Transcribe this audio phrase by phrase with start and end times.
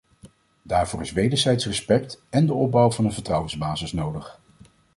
[0.61, 4.39] Daarvoor is wederzijds respect en de opbouw van een vertrouwensbasis nodig.